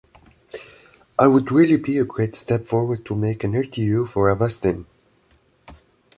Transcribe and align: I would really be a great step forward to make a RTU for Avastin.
I 1.19 1.27
would 1.27 1.51
really 1.51 1.77
be 1.77 1.99
a 1.99 2.03
great 2.05 2.35
step 2.35 2.65
forward 2.65 3.05
to 3.05 3.13
make 3.15 3.43
a 3.43 3.47
RTU 3.47 4.09
for 4.09 4.35
Avastin. 4.35 4.87